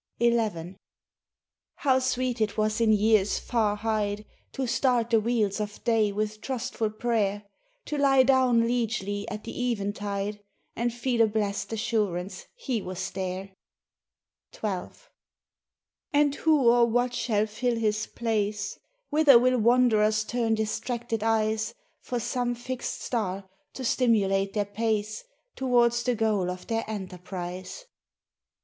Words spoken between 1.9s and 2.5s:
sweet